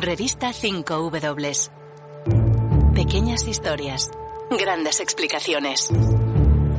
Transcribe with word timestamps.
Revista 0.00 0.50
5W. 0.52 1.70
Pequeñas 2.94 3.46
historias, 3.46 4.10
grandes 4.50 5.00
explicaciones. 5.00 5.90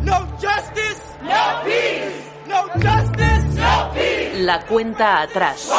No 0.04 0.28
justice, 0.42 1.02
no 1.22 1.64
peace. 1.64 2.32
No 2.48 2.64
justice, 2.74 3.44
no 3.56 3.92
peace. 3.94 4.40
La 4.42 4.66
cuenta 4.66 5.22
atrás. 5.22 5.70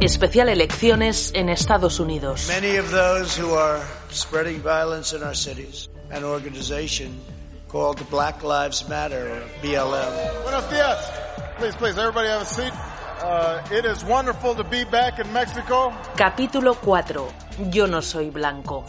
Especial 0.00 0.48
elecciones 0.48 1.32
en 1.34 1.48
Estados 1.48 2.00
Unidos. 2.00 2.48
Many 2.48 2.76
of 2.76 2.90
those 2.90 3.36
who 3.40 3.54
are 3.54 3.80
spreading 4.10 4.60
violence 4.60 5.14
in 5.16 5.22
our 5.22 5.34
cities, 5.34 5.88
an 6.10 6.24
organization 6.24 7.20
called 7.68 7.98
Black 8.10 8.42
Lives 8.42 8.86
Matter 8.88 9.32
or 9.32 9.42
BLM. 9.62 10.42
Buenos 10.42 10.68
días. 10.68 11.32
Please, 11.56 11.76
please, 11.76 11.96
everybody 11.96 12.28
have 12.28 12.42
a 12.42 12.44
seat. 12.44 12.72
Uh, 13.22 13.62
it 13.70 13.84
is 13.84 14.04
wonderful 14.04 14.52
to 14.52 14.64
be 14.64 14.82
back 14.82 15.20
in 15.20 15.32
Mexico. 15.32 15.94
Capítulo 16.16 16.74
4. 16.74 17.41
Yo 17.70 17.86
no 17.86 18.00
soy 18.00 18.30
blanco. 18.30 18.84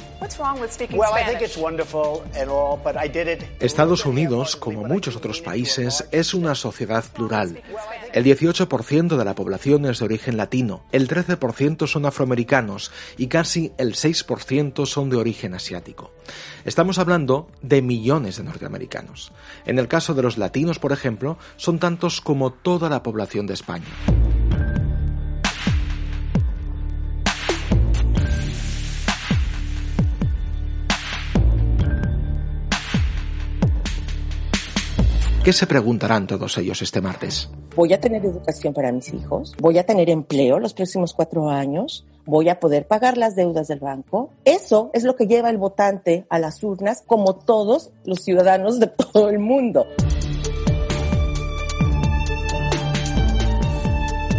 Estados 3.59 4.06
Unidos, 4.06 4.56
como 4.56 4.83
muchos 4.86 5.16
otros 5.16 5.42
países, 5.42 6.08
es 6.11 6.33
una 6.33 6.56
sociedad 6.56 7.03
plural. 7.14 7.61
El 8.14 8.23
18% 8.23 9.17
de 9.17 9.25
la 9.25 9.36
población 9.36 9.86
es 9.86 10.00
de 10.00 10.06
origen 10.06 10.38
latino, 10.38 10.84
el 10.91 11.08
13% 11.08 11.88
son 11.88 12.06
afroamericanos 12.06 12.91
y 13.17 13.28
casi 13.28 13.73
el 13.78 13.95
6% 13.95 14.86
son 14.86 15.09
de 15.09 15.17
origen 15.17 15.53
asiático. 15.53 16.11
Estamos 16.66 17.00
hablando 17.00 17.50
de 17.61 17.81
millones 17.81 18.38
de 18.38 18.44
norteamericanos. 18.44 19.34
En 19.66 19.80
el 19.80 19.88
caso 19.88 20.14
de 20.14 20.23
los 20.23 20.38
latinos, 20.38 20.80
por 20.80 20.91
ejemplo, 20.91 21.38
son 21.58 21.80
tantos 21.80 22.22
como 22.22 22.53
toda 22.53 22.89
la 22.89 23.03
población 23.03 23.47
de 23.47 23.56
España. 23.56 23.88
¿Qué 35.44 35.52
se 35.52 35.68
preguntarán 35.68 36.26
todos 36.26 36.58
ellos 36.58 36.82
este 36.82 37.02
martes? 37.02 37.50
¿Voy 37.76 37.92
a 37.92 38.00
tener 38.00 38.26
educación 38.26 38.74
para 38.74 38.94
mis 38.94 39.14
hijos? 39.14 39.54
¿Voy 39.60 39.78
a 39.78 39.86
tener 39.86 40.10
empleo 40.10 40.58
los 40.58 40.74
próximos 40.74 41.14
cuatro 41.14 41.50
años? 41.50 42.06
¿Voy 42.26 42.48
a 42.48 42.62
poder 42.62 42.88
pagar 42.88 43.18
las 43.18 43.36
deudas 43.36 43.68
del 43.68 43.82
banco? 43.82 44.30
Eso 44.46 44.90
es 44.94 45.04
lo 45.04 45.18
que 45.18 45.28
lleva 45.28 45.50
el 45.50 45.58
votante 45.58 46.26
a 46.30 46.40
las 46.40 46.64
urnas, 46.64 47.04
como 47.06 47.36
todos 47.36 47.92
los 48.06 48.22
ciudadanos 48.22 48.80
de 48.80 48.88
todo 49.14 49.30
el 49.30 49.40
mundo. 49.40 49.86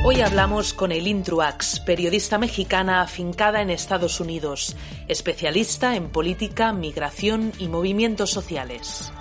Hoy 0.07 0.23
hablamos 0.23 0.73
con 0.73 0.91
Elin 0.91 1.23
Truax, 1.23 1.81
periodista 1.81 2.39
mexicana 2.39 3.03
afincada 3.03 3.61
en 3.61 3.69
Estados 3.69 4.21
Unidos, 4.21 4.75
especialista 5.07 5.97
en 5.97 6.09
política, 6.09 6.73
migración 6.73 7.53
y 7.59 7.69
movimientos 7.69 8.31
sociales. 8.31 9.13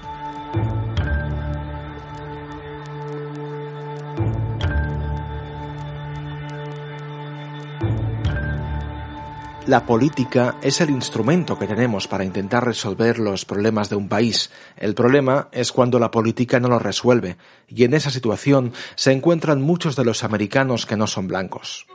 La 9.66 9.86
política 9.86 10.58
es 10.62 10.82
el 10.82 10.90
instrumento 10.90 11.58
que 11.58 11.68
tenemos 11.68 12.10
para 12.10 12.26
intentar 12.26 12.66
resolver 12.66 13.18
los 13.18 13.46
problemas 13.46 13.90
de 13.90 13.96
un 13.96 14.10
país. 14.10 14.52
El 14.76 14.94
problema 14.94 15.48
es 15.54 15.72
cuando 15.72 16.00
la 16.00 16.12
política 16.12 16.60
no 16.60 16.68
lo 16.68 16.80
resuelve, 16.80 17.38
y 17.70 17.86
en 17.86 17.94
esa 17.94 18.10
situación 18.10 18.74
se 18.96 19.14
encuentran 19.14 19.62
muchos 19.62 19.96
de 19.96 20.04
los 20.04 20.26
americanos 20.26 20.86
que 20.86 20.98
no 20.98 21.08
son 21.08 21.30
blancos. 21.30 21.88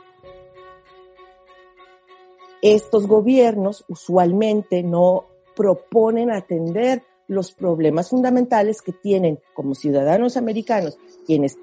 Estos 2.63 3.05
gobiernos 3.05 3.85
usualmente 3.87 4.81
no 4.81 5.27
proponen 5.55 6.31
atender 6.31 7.03
los 7.27 7.51
problemas 7.51 8.09
fundamentales 8.09 8.81
que 8.81 8.93
tienen 8.93 9.39
como 9.53 9.75
ciudadanos 9.75 10.37
americanos, 10.37 10.97
quienes 11.27 11.59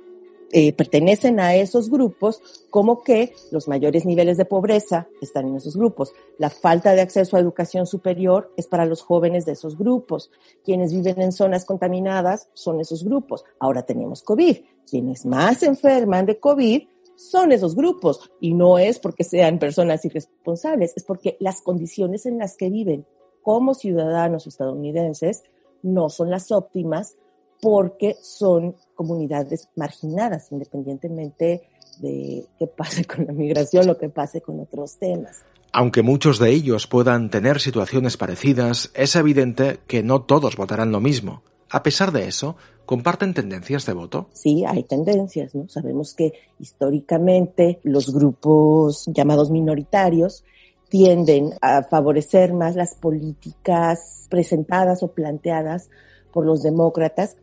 eh, 0.58 0.72
pertenecen 0.72 1.38
a 1.38 1.54
esos 1.54 1.90
grupos, 1.90 2.40
como 2.70 3.02
que 3.02 3.34
los 3.50 3.68
mayores 3.68 4.06
niveles 4.06 4.38
de 4.38 4.46
pobreza 4.46 5.06
están 5.20 5.48
en 5.48 5.56
esos 5.56 5.76
grupos. 5.76 6.14
La 6.38 6.48
falta 6.48 6.94
de 6.94 7.02
acceso 7.02 7.36
a 7.36 7.40
educación 7.40 7.86
superior 7.86 8.50
es 8.56 8.66
para 8.66 8.86
los 8.86 9.02
jóvenes 9.02 9.44
de 9.44 9.52
esos 9.52 9.76
grupos. 9.76 10.30
Quienes 10.64 10.94
viven 10.94 11.20
en 11.20 11.32
zonas 11.32 11.66
contaminadas 11.66 12.48
son 12.54 12.80
esos 12.80 13.04
grupos. 13.04 13.44
Ahora 13.58 13.82
tenemos 13.82 14.22
COVID. 14.22 14.56
Quienes 14.88 15.26
más 15.26 15.62
enferman 15.62 16.24
de 16.24 16.40
COVID 16.40 16.84
son 17.16 17.52
esos 17.52 17.76
grupos. 17.76 18.30
Y 18.40 18.54
no 18.54 18.78
es 18.78 18.98
porque 18.98 19.24
sean 19.24 19.58
personas 19.58 20.06
irresponsables, 20.06 20.94
es 20.96 21.04
porque 21.04 21.36
las 21.38 21.60
condiciones 21.60 22.24
en 22.24 22.38
las 22.38 22.56
que 22.56 22.70
viven 22.70 23.04
como 23.42 23.74
ciudadanos 23.74 24.46
estadounidenses 24.46 25.42
no 25.82 26.08
son 26.08 26.30
las 26.30 26.50
óptimas 26.50 27.18
porque 27.60 28.16
son 28.22 28.76
comunidades 28.94 29.68
marginadas, 29.76 30.50
independientemente 30.52 31.62
de 31.98 32.44
qué 32.58 32.66
pase 32.66 33.04
con 33.04 33.26
la 33.26 33.32
migración 33.32 33.88
o 33.90 33.96
qué 33.96 34.08
pase 34.08 34.40
con 34.40 34.60
otros 34.60 34.98
temas. 34.98 35.44
Aunque 35.72 36.02
muchos 36.02 36.38
de 36.38 36.50
ellos 36.50 36.86
puedan 36.86 37.30
tener 37.30 37.60
situaciones 37.60 38.16
parecidas, 38.16 38.90
es 38.94 39.14
evidente 39.16 39.78
que 39.86 40.02
no 40.02 40.22
todos 40.22 40.56
votarán 40.56 40.92
lo 40.92 41.00
mismo. 41.00 41.42
A 41.70 41.82
pesar 41.82 42.12
de 42.12 42.28
eso, 42.28 42.56
¿comparten 42.86 43.34
tendencias 43.34 43.84
de 43.86 43.92
voto? 43.92 44.28
Sí, 44.32 44.64
hay 44.64 44.84
tendencias, 44.84 45.54
¿no? 45.54 45.68
Sabemos 45.68 46.14
que 46.14 46.32
históricamente 46.58 47.80
los 47.82 48.14
grupos 48.14 49.04
llamados 49.06 49.50
minoritarios 49.50 50.44
tienden 50.88 51.50
a 51.60 51.82
favorecer 51.82 52.52
más 52.54 52.76
las 52.76 52.94
políticas 52.94 54.26
presentadas 54.30 55.02
o 55.02 55.08
planteadas 55.08 55.90
por 56.32 56.46
los 56.46 56.62
demócratas 56.62 57.36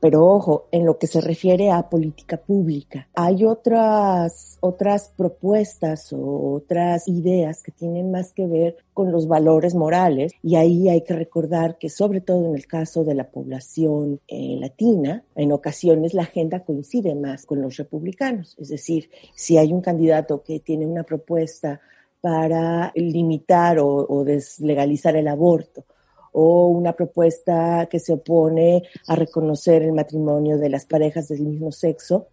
pero 0.00 0.26
ojo, 0.26 0.66
en 0.72 0.86
lo 0.86 0.98
que 0.98 1.06
se 1.06 1.20
refiere 1.20 1.70
a 1.70 1.88
política 1.90 2.38
pública, 2.38 3.08
hay 3.14 3.44
otras, 3.44 4.56
otras 4.60 5.12
propuestas 5.16 6.12
o 6.12 6.54
otras 6.54 7.06
ideas 7.06 7.62
que 7.62 7.70
tienen 7.70 8.10
más 8.10 8.32
que 8.32 8.46
ver 8.46 8.76
con 8.94 9.12
los 9.12 9.28
valores 9.28 9.74
morales 9.74 10.32
y 10.42 10.56
ahí 10.56 10.88
hay 10.88 11.02
que 11.02 11.14
recordar 11.14 11.76
que 11.78 11.90
sobre 11.90 12.20
todo 12.20 12.46
en 12.46 12.54
el 12.54 12.66
caso 12.66 13.04
de 13.04 13.14
la 13.14 13.30
población 13.30 14.20
eh, 14.26 14.56
latina, 14.58 15.24
en 15.34 15.52
ocasiones 15.52 16.14
la 16.14 16.22
agenda 16.22 16.64
coincide 16.64 17.14
más 17.14 17.44
con 17.44 17.60
los 17.60 17.76
republicanos. 17.76 18.56
Es 18.58 18.68
decir, 18.68 19.10
si 19.34 19.58
hay 19.58 19.72
un 19.72 19.82
candidato 19.82 20.42
que 20.42 20.60
tiene 20.60 20.86
una 20.86 21.02
propuesta 21.02 21.80
para 22.20 22.92
limitar 22.94 23.78
o, 23.78 24.06
o 24.08 24.24
deslegalizar 24.24 25.16
el 25.16 25.28
aborto, 25.28 25.84
o 26.32 26.68
una 26.68 26.92
propuesta 26.92 27.86
que 27.90 27.98
se 27.98 28.12
opone 28.12 28.82
a 29.06 29.16
reconocer 29.16 29.82
el 29.82 29.92
matrimonio 29.92 30.58
de 30.58 30.68
las 30.68 30.86
parejas 30.86 31.28
del 31.28 31.40
mismo 31.40 31.72
sexo, 31.72 32.28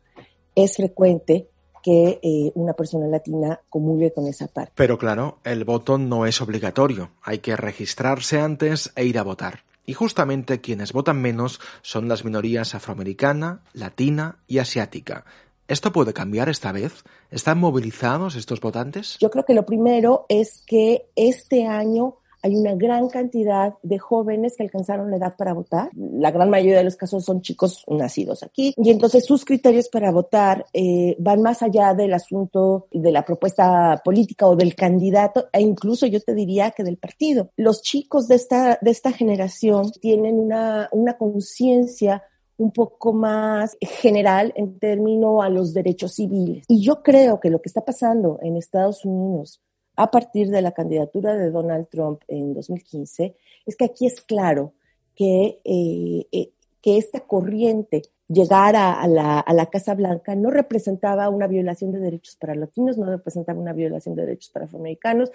es 0.56 0.76
frecuente 0.76 1.48
que 1.84 2.20
eh, 2.22 2.52
una 2.56 2.74
persona 2.74 3.08
latina 3.08 3.62
comulgue 3.70 4.12
con 4.12 4.28
esa 4.28 4.48
parte. 4.48 4.74
Pero 4.76 4.98
claro, 4.98 5.40
el 5.44 5.64
voto 5.64 5.98
no 5.98 6.26
es 6.26 6.42
obligatorio, 6.42 7.12
hay 7.22 7.40
que 7.40 7.56
registrarse 7.56 8.40
antes 8.40 8.92
e 8.96 9.06
ir 9.06 9.20
a 9.20 9.24
votar. 9.24 9.64
Y 9.86 9.94
justamente 9.94 10.60
quienes 10.60 10.92
votan 10.92 11.22
menos 11.22 11.62
son 11.82 12.10
las 12.10 12.26
minorías 12.26 12.76
afroamericana, 12.76 13.62
latina 13.72 14.40
y 14.46 14.58
asiática. 14.58 15.24
¿Esto 15.70 15.94
puede 15.94 16.14
cambiar 16.14 16.50
esta 16.50 16.74
vez? 16.74 17.04
¿Están 17.32 17.60
movilizados 17.60 18.36
estos 18.36 18.60
votantes? 18.60 19.18
Yo 19.20 19.30
creo 19.30 19.46
que 19.46 19.54
lo 19.54 19.66
primero 19.66 20.26
es 20.28 20.64
que 20.66 21.08
este 21.16 21.68
año 21.68 22.18
hay 22.42 22.56
una 22.56 22.76
gran 22.76 23.10
cantidad 23.10 23.74
de 23.84 23.98
jóvenes 23.98 24.56
que 24.56 24.64
alcanzaron 24.64 25.12
la 25.12 25.18
edad 25.18 25.36
para 25.38 25.54
votar. 25.54 25.90
La 25.96 26.32
gran 26.32 26.50
mayoría 26.50 26.78
de 26.78 26.84
los 26.84 26.96
casos 26.96 27.26
son 27.26 27.42
chicos 27.42 27.84
nacidos 27.88 28.44
aquí. 28.44 28.74
Y 28.78 28.90
entonces 28.90 29.26
sus 29.26 29.46
criterios 29.46 29.90
para 29.90 30.12
votar 30.12 30.66
eh, 30.74 31.16
van 31.20 31.42
más 31.42 31.62
allá 31.62 31.94
del 31.94 32.14
asunto 32.14 32.88
de 32.92 33.12
la 33.12 33.26
propuesta 33.26 34.02
política 34.04 34.48
o 34.48 34.56
del 34.56 34.76
candidato, 34.76 35.48
e 35.52 35.62
incluso 35.62 36.06
yo 36.06 36.20
te 36.22 36.34
diría 36.34 36.72
que 36.72 36.84
del 36.84 36.98
partido. 36.98 37.50
Los 37.58 37.82
chicos 37.82 38.28
de 38.28 38.36
esta, 38.36 38.78
de 38.82 38.92
esta 38.92 39.12
generación 39.12 39.92
tienen 39.92 40.40
una, 40.40 40.90
una 40.92 41.18
conciencia 41.18 42.24
un 42.58 42.72
poco 42.72 43.14
más 43.14 43.78
general 43.82 44.52
en 44.56 44.80
términos 44.80 45.44
a 45.44 45.50
los 45.50 45.74
derechos 45.74 46.16
civiles. 46.16 46.66
Y 46.68 46.82
yo 46.82 47.04
creo 47.04 47.40
que 47.40 47.50
lo 47.50 47.62
que 47.62 47.70
está 47.70 47.86
pasando 47.86 48.40
en 48.42 48.58
Estados 48.58 49.06
Unidos 49.06 49.62
a 49.98 50.12
partir 50.12 50.50
de 50.50 50.62
la 50.62 50.72
candidatura 50.72 51.36
de 51.36 51.50
Donald 51.50 51.88
Trump 51.90 52.22
en 52.28 52.54
2015 52.54 53.36
es 53.66 53.76
que 53.76 53.86
aquí 53.86 54.06
es 54.06 54.22
claro 54.22 54.74
que, 55.16 55.60
eh, 55.66 56.28
eh, 56.32 56.52
que 56.82 56.98
esta 56.98 57.22
corriente 57.22 58.04
llegar 58.30 58.76
a, 58.76 59.08
la, 59.08 59.40
a, 59.40 59.54
la, 59.54 59.66
Casa 59.68 59.96
Blanca 59.96 60.36
no 60.36 60.52
representaba 60.52 61.30
una 61.30 61.48
violación 61.48 61.92
de 61.92 62.00
derechos 62.00 62.36
para 62.36 62.54
latinos, 62.56 62.98
no 62.98 63.06
representaba 63.06 63.60
una 63.60 63.74
violación 63.74 64.16
de 64.16 64.26
derechos 64.26 64.52
para 64.52 64.66
afroamericanos, 64.66 65.32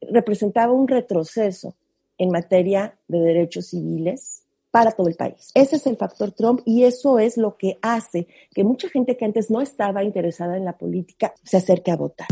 representaba 0.00 0.72
un 0.72 0.88
retroceso 0.88 1.74
en 2.16 2.30
materia 2.30 2.96
de 3.08 3.18
derechos 3.20 3.66
civiles 3.66 4.44
para 4.70 4.92
todo 4.92 5.08
el 5.08 5.16
país. 5.16 5.50
Ese 5.54 5.76
es 5.76 5.86
el 5.86 5.96
factor 5.96 6.32
Trump 6.32 6.60
y 6.64 6.84
eso 6.84 7.18
es 7.18 7.36
lo 7.36 7.56
que 7.56 7.78
hace 7.82 8.28
que 8.54 8.64
mucha 8.64 8.88
gente 8.88 9.16
que 9.16 9.24
antes 9.24 9.50
no 9.50 9.60
estaba 9.60 10.04
interesada 10.04 10.56
en 10.56 10.64
la 10.64 10.78
política 10.78 11.34
se 11.42 11.58
acerque 11.58 11.90
a 11.90 11.96
votar. 11.96 12.28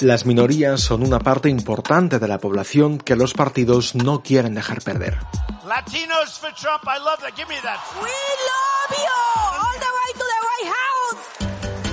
Las 0.00 0.26
minorías 0.26 0.82
son 0.82 1.02
una 1.02 1.18
parte 1.20 1.48
importante 1.48 2.18
de 2.18 2.28
la 2.28 2.38
población 2.38 2.98
que 2.98 3.16
los 3.16 3.32
partidos 3.32 3.94
no 3.94 4.22
quieren 4.22 4.54
dejar 4.54 4.82
perder. 4.82 5.18
Latinos 5.66 6.38
for 6.38 6.52
Trump, 6.54 6.84
I 6.84 6.98
love 6.98 7.18
that. 7.20 7.34
Give 7.34 7.48
me 7.48 7.56
that. 7.62 7.80
We 7.94 8.10
love 8.46 8.92
you 8.98 9.08
all 9.56 9.78
the 9.80 9.90
way 9.96 10.12
to 10.12 10.24
the 10.32 10.40
White 10.46 10.70
House. 10.76 11.22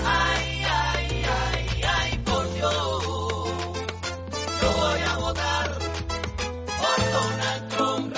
Ay, 0.06 0.64
ay, 0.70 1.24
ay, 1.26 1.82
ay, 1.84 2.18
por 2.26 2.54
Dios. 2.54 3.04
Yo 4.62 4.72
voy 4.78 5.02
a 5.02 5.18
votar 5.18 5.72
por 6.78 7.00
Donald 7.12 7.70
Trump. 7.70 8.16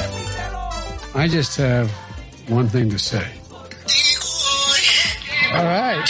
I 1.15 1.27
just 1.29 1.57
have 1.57 1.89
one 2.49 2.67
thing 2.67 2.89
to 2.89 2.97
say. 2.97 3.25
All 5.53 5.63
right. 5.63 6.03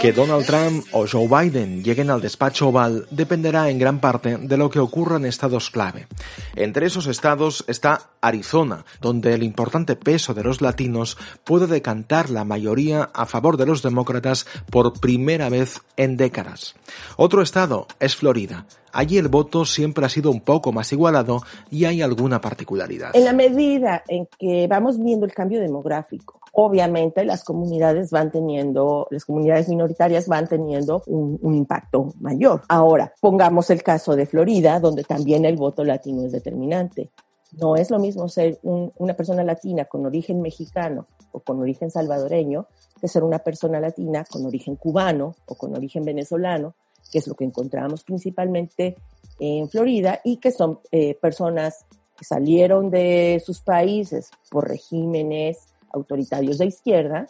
Que 0.00 0.12
Donald 0.12 0.46
Trump 0.46 0.84
o 0.90 1.06
Joe 1.06 1.28
Biden 1.28 1.84
lleguen 1.84 2.10
al 2.10 2.20
despacho 2.20 2.68
oval 2.68 3.06
dependerá 3.12 3.70
en 3.70 3.78
gran 3.78 4.00
parte 4.00 4.36
de 4.36 4.56
lo 4.56 4.68
que 4.68 4.80
ocurra 4.80 5.16
en 5.16 5.26
estados 5.26 5.70
clave. 5.70 6.08
Entre 6.56 6.86
esos 6.86 7.06
estados 7.06 7.64
está 7.68 8.10
Arizona, 8.20 8.84
donde 9.00 9.32
el 9.32 9.44
importante 9.44 9.94
peso 9.94 10.34
de 10.34 10.42
los 10.42 10.60
latinos 10.60 11.16
puede 11.44 11.68
decantar 11.68 12.30
la 12.30 12.44
mayoría 12.44 13.10
a 13.14 13.26
favor 13.26 13.56
de 13.56 13.66
los 13.66 13.82
demócratas 13.82 14.44
por 14.70 14.98
primera 14.98 15.48
vez 15.48 15.80
en 15.96 16.16
décadas. 16.16 16.74
Otro 17.16 17.40
estado 17.40 17.86
es 18.00 18.16
Florida, 18.16 18.66
Allí 18.92 19.18
el 19.18 19.28
voto 19.28 19.64
siempre 19.64 20.04
ha 20.04 20.08
sido 20.08 20.30
un 20.30 20.40
poco 20.40 20.72
más 20.72 20.92
igualado 20.92 21.42
y 21.70 21.84
hay 21.84 22.02
alguna 22.02 22.40
particularidad. 22.40 23.14
En 23.14 23.24
la 23.24 23.32
medida 23.32 24.02
en 24.08 24.26
que 24.38 24.66
vamos 24.68 25.00
viendo 25.00 25.26
el 25.26 25.32
cambio 25.32 25.60
demográfico, 25.60 26.39
obviamente 26.52 27.24
las 27.24 27.44
comunidades 27.44 28.10
van 28.10 28.30
teniendo, 28.30 29.06
las 29.10 29.24
comunidades 29.24 29.68
minoritarias 29.68 30.28
van 30.28 30.48
teniendo 30.48 31.02
un, 31.06 31.38
impacto 31.54 32.14
mayor. 32.20 32.62
Ahora, 32.68 33.12
pongamos 33.20 33.70
el 33.70 33.82
caso 33.82 34.16
de 34.16 34.26
Florida, 34.26 34.80
donde 34.80 35.04
también 35.04 35.44
el 35.44 35.56
voto 35.56 35.84
latino 35.84 36.24
es 36.24 36.32
determinante. 36.32 37.10
No 37.52 37.76
es 37.76 37.90
lo 37.90 37.98
mismo 37.98 38.28
ser 38.28 38.60
una 38.62 39.14
persona 39.14 39.42
latina 39.42 39.84
con 39.84 40.06
origen 40.06 40.40
mexicano 40.40 41.06
o 41.32 41.40
con 41.40 41.60
origen 41.60 41.90
salvadoreño 41.90 42.66
que 43.00 43.08
ser 43.08 43.24
una 43.24 43.40
persona 43.40 43.80
latina 43.80 44.24
con 44.30 44.46
origen 44.46 44.76
cubano 44.76 45.34
o 45.46 45.54
con 45.54 45.74
origen 45.74 46.04
venezolano 46.04 46.74
que 47.10 47.18
es 47.18 47.26
lo 47.26 47.34
que 47.34 47.44
encontramos 47.44 48.04
principalmente 48.04 48.96
en 49.38 49.68
Florida, 49.68 50.20
y 50.22 50.36
que 50.36 50.52
son 50.52 50.80
eh, 50.92 51.14
personas 51.14 51.86
que 52.16 52.24
salieron 52.24 52.90
de 52.90 53.42
sus 53.44 53.62
países 53.62 54.30
por 54.50 54.68
regímenes 54.68 55.68
autoritarios 55.92 56.58
de 56.58 56.66
izquierda 56.66 57.26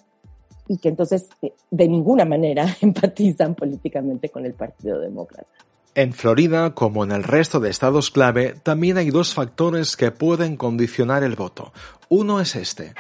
y 0.69 0.79
que 0.79 0.89
entonces 0.89 1.29
eh, 1.43 1.53
de 1.71 1.89
ninguna 1.89 2.25
manera 2.25 2.65
empatizan 2.81 3.55
políticamente 3.55 4.29
con 4.29 4.47
el 4.47 4.55
Partido 4.55 5.01
Demócrata. 5.01 5.49
En 5.97 6.13
Florida, 6.13 6.75
como 6.75 7.03
en 7.03 7.11
el 7.11 7.25
resto 7.25 7.59
de 7.59 7.69
estados 7.69 8.13
clave, 8.13 8.55
también 8.63 8.97
hay 8.97 9.11
dos 9.11 9.35
factores 9.35 9.97
que 9.97 10.13
pueden 10.13 10.57
condicionar 10.57 11.25
el 11.25 11.35
voto. 11.35 11.73
Uno 12.09 12.41
es 12.41 12.55
este. 12.55 12.95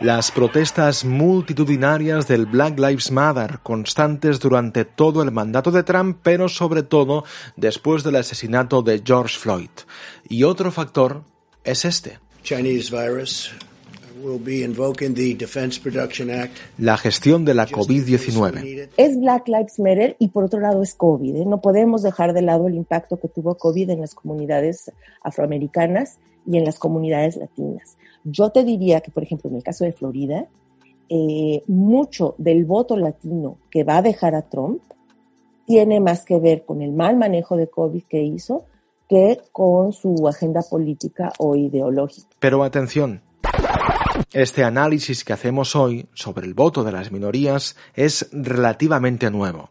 Las 0.00 0.30
protestas 0.30 1.06
multitudinarias 1.06 2.28
del 2.28 2.44
Black 2.44 2.78
Lives 2.78 3.10
Matter, 3.10 3.60
constantes 3.62 4.38
durante 4.38 4.84
todo 4.84 5.22
el 5.22 5.32
mandato 5.32 5.70
de 5.70 5.82
Trump, 5.84 6.18
pero 6.22 6.50
sobre 6.50 6.82
todo 6.82 7.24
después 7.56 8.04
del 8.04 8.16
asesinato 8.16 8.82
de 8.82 9.02
George 9.02 9.38
Floyd. 9.38 9.70
Y 10.28 10.42
otro 10.42 10.70
factor 10.70 11.22
es 11.64 11.86
este. 11.86 12.18
La 16.76 16.98
gestión 16.98 17.46
de 17.46 17.54
la 17.54 17.66
COVID-19. 17.66 18.90
Es 18.98 19.18
Black 19.18 19.48
Lives 19.48 19.78
Matter 19.78 20.16
y 20.18 20.28
por 20.28 20.44
otro 20.44 20.60
lado 20.60 20.82
es 20.82 20.94
COVID. 20.94 21.36
¿eh? 21.36 21.44
No 21.46 21.62
podemos 21.62 22.02
dejar 22.02 22.34
de 22.34 22.42
lado 22.42 22.68
el 22.68 22.74
impacto 22.74 23.18
que 23.18 23.28
tuvo 23.28 23.56
COVID 23.56 23.88
en 23.88 24.02
las 24.02 24.14
comunidades 24.14 24.92
afroamericanas 25.22 26.18
y 26.46 26.58
en 26.58 26.64
las 26.64 26.78
comunidades 26.78 27.36
latinas. 27.36 27.96
Yo 28.28 28.50
te 28.50 28.64
diría 28.64 29.00
que, 29.02 29.12
por 29.12 29.22
ejemplo, 29.22 29.48
en 29.48 29.56
el 29.56 29.62
caso 29.62 29.84
de 29.84 29.92
Florida, 29.92 30.48
eh, 31.08 31.62
mucho 31.68 32.34
del 32.38 32.64
voto 32.64 32.96
latino 32.96 33.58
que 33.70 33.84
va 33.84 33.98
a 33.98 34.02
dejar 34.02 34.34
a 34.34 34.42
Trump 34.42 34.82
tiene 35.64 36.00
más 36.00 36.24
que 36.24 36.40
ver 36.40 36.64
con 36.64 36.82
el 36.82 36.92
mal 36.92 37.16
manejo 37.16 37.56
de 37.56 37.68
COVID 37.68 38.02
que 38.08 38.22
hizo 38.24 38.64
que 39.08 39.40
con 39.52 39.92
su 39.92 40.26
agenda 40.26 40.62
política 40.62 41.32
o 41.38 41.54
ideológica. 41.54 42.26
Pero 42.40 42.64
atención, 42.64 43.22
este 44.32 44.64
análisis 44.64 45.22
que 45.22 45.32
hacemos 45.32 45.76
hoy 45.76 46.08
sobre 46.12 46.46
el 46.46 46.54
voto 46.54 46.82
de 46.82 46.90
las 46.90 47.12
minorías 47.12 47.76
es 47.94 48.28
relativamente 48.32 49.30
nuevo. 49.30 49.70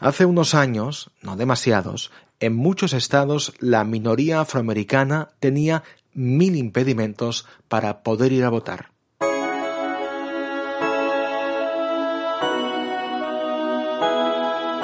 Hace 0.00 0.24
unos 0.24 0.56
años, 0.56 1.12
no 1.22 1.36
demasiados, 1.36 2.10
en 2.40 2.56
muchos 2.56 2.92
estados 2.94 3.54
la 3.60 3.84
minoría 3.84 4.40
afroamericana 4.40 5.28
tenía 5.38 5.84
mil 6.14 6.56
impedimentos 6.56 7.46
para 7.68 8.02
poder 8.02 8.32
ir 8.32 8.44
a 8.44 8.50
votar. 8.50 8.92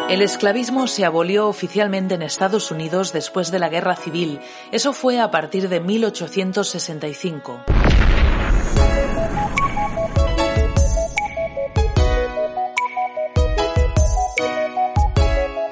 El 0.08 0.22
esclavismo 0.22 0.86
se 0.86 1.04
abolió 1.04 1.48
oficialmente 1.48 2.14
en 2.14 2.22
Estados 2.22 2.70
Unidos 2.70 3.12
después 3.12 3.50
de 3.50 3.58
la 3.58 3.68
Guerra 3.68 3.94
Civil. 3.94 4.40
Eso 4.72 4.94
fue 4.94 5.20
a 5.20 5.30
partir 5.30 5.68
de 5.68 5.80
1865. 5.80 7.64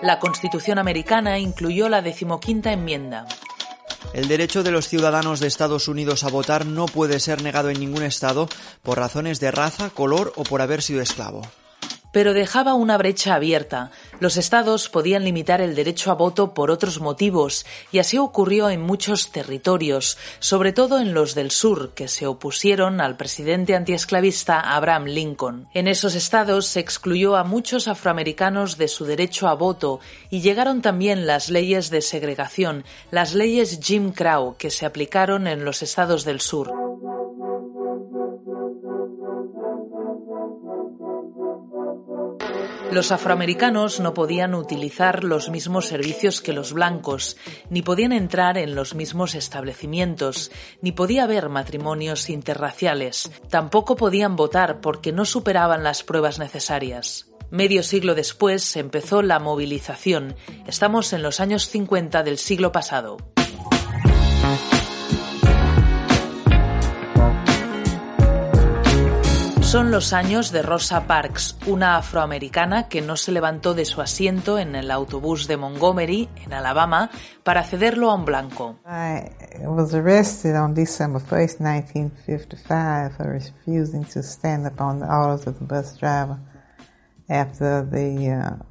La 0.02 0.18
Constitución 0.18 0.78
americana 0.78 1.38
incluyó 1.38 1.88
la 1.88 2.02
decimoquinta 2.02 2.72
enmienda. 2.72 3.26
El 4.12 4.28
derecho 4.28 4.62
de 4.62 4.70
los 4.70 4.88
ciudadanos 4.88 5.40
de 5.40 5.46
Estados 5.46 5.88
Unidos 5.88 6.25
a 6.25 6.28
votar 6.28 6.66
no 6.66 6.86
puede 6.86 7.20
ser 7.20 7.42
negado 7.42 7.70
en 7.70 7.80
ningún 7.80 8.02
estado 8.02 8.48
por 8.82 8.98
razones 8.98 9.40
de 9.40 9.50
raza, 9.50 9.90
color 9.90 10.32
o 10.36 10.42
por 10.44 10.62
haber 10.62 10.82
sido 10.82 11.02
esclavo 11.02 11.42
pero 12.16 12.32
dejaba 12.32 12.73
una 12.73 12.96
brecha 12.96 13.35
abierta. 13.35 13.90
Los 14.20 14.38
estados 14.38 14.88
podían 14.88 15.23
limitar 15.23 15.61
el 15.61 15.75
derecho 15.75 16.11
a 16.11 16.14
voto 16.14 16.54
por 16.54 16.70
otros 16.70 16.99
motivos, 16.99 17.66
y 17.92 17.99
así 17.99 18.16
ocurrió 18.16 18.70
en 18.70 18.80
muchos 18.80 19.32
territorios, 19.32 20.16
sobre 20.38 20.73
todo 20.73 20.99
en 20.99 21.12
los 21.12 21.35
del 21.35 21.50
sur, 21.50 21.92
que 21.92 22.08
se 22.08 22.26
opusieron 22.26 23.02
al 23.02 23.18
presidente 23.18 23.76
antiesclavista 23.76 24.61
Abraham 24.61 25.04
Lincoln. 25.04 25.68
En 25.75 25.88
esos 25.88 26.14
estados 26.14 26.64
se 26.64 26.80
excluyó 26.80 27.37
a 27.37 27.44
muchos 27.44 27.87
afroamericanos 27.87 28.78
de 28.78 28.88
su 28.88 29.04
derecho 29.04 29.46
a 29.46 29.52
voto 29.52 30.00
y 30.30 30.40
llegaron 30.40 30.80
también 30.80 31.26
las 31.26 31.50
leyes 31.50 31.90
de 31.90 32.00
segregación, 32.00 32.87
las 33.11 33.35
leyes 33.35 33.78
Jim 33.82 34.12
Crow, 34.12 34.56
que 34.56 34.70
se 34.70 34.87
aplicaron 34.87 35.46
en 35.46 35.66
los 35.66 35.82
estados 35.82 36.25
del 36.25 36.40
sur. 36.40 36.73
Los 42.96 43.12
afroamericanos 43.12 44.00
no 44.00 44.14
podían 44.14 44.54
utilizar 44.54 45.22
los 45.22 45.50
mismos 45.50 45.84
servicios 45.84 46.40
que 46.40 46.54
los 46.54 46.72
blancos, 46.72 47.36
ni 47.68 47.82
podían 47.82 48.10
entrar 48.10 48.56
en 48.56 48.74
los 48.74 48.94
mismos 48.94 49.34
establecimientos, 49.34 50.50
ni 50.80 50.92
podía 50.92 51.24
haber 51.24 51.50
matrimonios 51.50 52.30
interraciales. 52.30 53.30
Tampoco 53.50 53.96
podían 53.96 54.34
votar 54.34 54.80
porque 54.80 55.12
no 55.12 55.26
superaban 55.26 55.84
las 55.84 56.04
pruebas 56.04 56.38
necesarias. 56.38 57.26
Medio 57.50 57.82
siglo 57.82 58.14
después 58.14 58.76
empezó 58.76 59.20
la 59.20 59.40
movilización. 59.40 60.34
Estamos 60.66 61.12
en 61.12 61.22
los 61.22 61.38
años 61.38 61.68
50 61.68 62.22
del 62.22 62.38
siglo 62.38 62.72
pasado. 62.72 63.18
Son 69.66 69.90
los 69.90 70.12
años 70.12 70.52
de 70.52 70.62
Rosa 70.62 71.08
Parks, 71.08 71.58
una 71.66 71.96
afroamericana 71.96 72.87
que 72.87 73.02
no 73.02 73.16
se 73.16 73.32
levantó 73.32 73.75
de 73.75 73.85
su 73.85 74.00
asiento 74.00 74.61
en 74.61 74.76
el 74.76 74.92
autobús 74.92 75.49
de 75.49 75.56
Montgomery, 75.56 76.28
en 76.37 76.52
Alabama, 76.52 77.11
para 77.42 77.64
cederlo 77.64 78.12
a 78.12 78.14
un 78.14 78.25
blanco. 78.25 78.76
I 78.87 79.66
was 79.66 79.92
arrested 79.92 80.54
on 80.54 80.73
December 80.73 81.20
1st, 81.20 81.58
1955 81.58 83.16
for 83.16 83.26
refusing 83.26 84.04
to 84.04 84.23
stand 84.23 84.68
upon 84.68 85.00
the 85.00 85.06
orders 85.06 85.49
of 85.49 85.58
the 85.58 85.64
bus 85.64 85.99
driver 85.99 86.38
after 87.28 87.85
the 87.90 88.30
uh, 88.30 88.64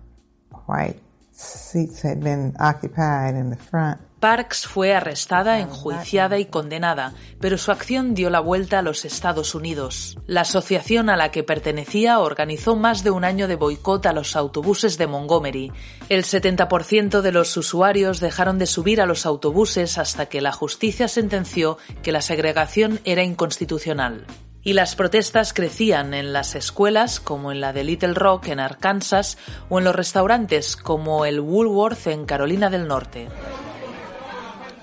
white 0.65 1.01
seats 1.33 2.01
had 2.05 2.21
been 2.21 2.53
occupied 2.57 3.35
in 3.35 3.49
the 3.49 3.57
front. 3.57 3.99
Parks 4.19 4.65
fue 4.65 4.93
arrestada, 4.93 5.59
enjuiciada 5.59 6.39
y 6.39 6.45
condenada, 6.45 7.13
pero 7.39 7.57
su 7.57 7.71
acción 7.71 8.15
dio 8.15 8.29
la 8.29 8.39
vuelta 8.39 8.79
a 8.79 8.81
los 8.81 9.05
Estados 9.05 9.55
Unidos. 9.55 10.17
La 10.25 10.41
asociación 10.41 11.09
a 11.09 11.17
la 11.17 11.31
que 11.31 11.43
pertenecía 11.43 12.19
organizó 12.19 12.75
más 12.75 13.03
de 13.03 13.11
un 13.11 13.23
año 13.23 13.47
de 13.47 13.55
boicot 13.55 14.05
a 14.05 14.13
los 14.13 14.35
autobuses 14.35 14.97
de 14.97 15.07
Montgomery. 15.07 15.71
El 16.09 16.23
70% 16.23 17.21
de 17.21 17.31
los 17.31 17.55
usuarios 17.57 18.19
dejaron 18.19 18.57
de 18.57 18.65
subir 18.65 19.01
a 19.01 19.05
los 19.05 19.25
autobuses 19.25 19.97
hasta 19.97 20.27
que 20.27 20.41
la 20.41 20.51
justicia 20.51 21.07
sentenció 21.07 21.77
que 22.01 22.11
la 22.11 22.21
segregación 22.21 23.01
era 23.03 23.23
inconstitucional. 23.23 24.25
Y 24.63 24.73
las 24.73 24.95
protestas 24.95 25.53
crecían 25.53 26.15
en 26.15 26.33
las 26.33 26.55
escuelas, 26.55 27.19
como 27.19 27.51
en 27.51 27.61
la 27.61 27.71
de 27.71 27.83
Little 27.83 28.15
Rock 28.15 28.47
en 28.47 28.59
Arkansas, 28.59 29.37
o 29.69 29.77
en 29.77 29.85
los 29.85 29.95
restaurantes, 29.95 30.75
como 30.75 31.25
el 31.25 31.39
Woolworth 31.39 32.07
en 32.07 32.25
Carolina 32.25 32.71
del 32.71 32.87
Norte. 32.87 33.27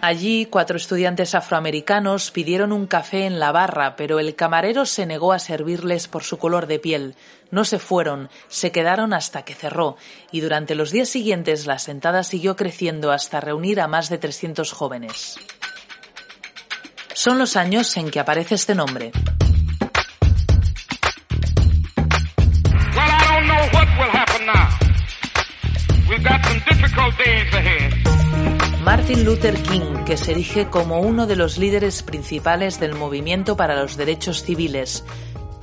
Allí, 0.05 0.47
cuatro 0.47 0.77
estudiantes 0.79 1.33
afroamericanos 1.37 2.33
pidieron 2.33 2.73
un 2.73 2.89
café 2.89 3.25
en 3.25 3.39
la 3.39 3.53
barra, 3.53 3.95
pero 3.95 4.19
el 4.19 4.35
camarero 4.35 4.85
se 4.85 5.07
negó 5.07 5.33
a 5.33 5.39
servirles 5.39 6.09
por 6.09 6.25
su 6.25 6.39
color 6.39 6.67
de 6.67 6.81
piel. 6.81 7.15
No 7.53 7.65
se 7.65 7.79
fueron, 7.79 8.29
se 8.49 8.73
quedaron 8.73 9.15
hasta 9.15 9.45
que 9.45 9.55
cerró, 9.55 9.97
y 10.33 10.41
durante 10.41 10.75
los 10.75 10.91
días 10.91 11.09
siguientes 11.09 11.67
la 11.67 11.79
sentada 11.79 12.25
siguió 12.25 12.57
creciendo 12.57 13.13
hasta 13.13 13.41
reunir 13.41 13.81
a 13.81 13.87
más 13.87 14.09
de 14.09 14.19
300 14.19 14.73
jóvenes. 14.73 15.37
Son 17.15 17.39
los 17.39 17.55
años 17.55 17.97
en 17.97 18.11
que 18.11 18.19
aparece 18.19 18.57
este 18.57 18.75
nombre. 18.75 19.13
Martin 28.83 29.25
Luther 29.25 29.63
King, 29.63 30.03
que 30.05 30.17
se 30.17 30.33
erige 30.33 30.67
como 30.69 30.99
uno 30.99 31.29
de 31.29 31.37
los 31.37 31.57
líderes 31.57 32.03
principales 32.03 32.81
del 32.81 32.97
movimiento 32.97 33.57
para 33.57 33.81
los 33.81 33.97
derechos 33.97 34.43
civiles. 34.43 35.05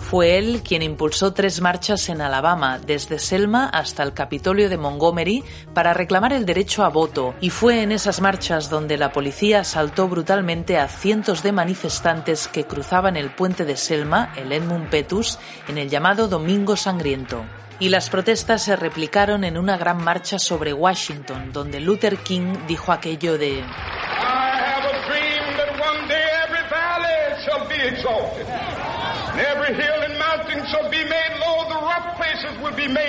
Fue 0.09 0.39
él 0.39 0.63
quien 0.67 0.81
impulsó 0.81 1.33
tres 1.33 1.61
marchas 1.61 2.09
en 2.09 2.19
Alabama, 2.19 2.79
desde 2.79 3.19
Selma 3.19 3.69
hasta 3.69 4.01
el 4.01 4.13
Capitolio 4.13 4.67
de 4.67 4.75
Montgomery, 4.75 5.43
para 5.75 5.93
reclamar 5.93 6.33
el 6.33 6.47
derecho 6.47 6.83
a 6.83 6.89
voto, 6.89 7.35
y 7.41 7.51
fue 7.51 7.83
en 7.83 7.91
esas 7.91 8.19
marchas 8.19 8.71
donde 8.71 8.97
la 8.97 9.11
policía 9.11 9.59
asaltó 9.59 10.07
brutalmente 10.07 10.79
a 10.79 10.87
cientos 10.87 11.43
de 11.43 11.51
manifestantes 11.51 12.47
que 12.47 12.63
cruzaban 12.63 13.17
el 13.17 13.29
puente 13.29 13.65
de 13.65 13.77
Selma, 13.77 14.33
el 14.35 14.51
Edmund 14.51 14.89
Petus, 14.89 15.37
en 15.67 15.77
el 15.77 15.91
llamado 15.91 16.27
Domingo 16.27 16.75
Sangriento. 16.75 17.45
Y 17.79 17.89
las 17.89 18.09
protestas 18.09 18.63
se 18.63 18.75
replicaron 18.75 19.43
en 19.43 19.59
una 19.59 19.77
gran 19.77 20.03
marcha 20.03 20.39
sobre 20.39 20.73
Washington, 20.73 21.53
donde 21.53 21.79
Luther 21.79 22.17
King 22.17 22.55
dijo 22.67 22.91
aquello 22.91 23.37
de 23.37 23.63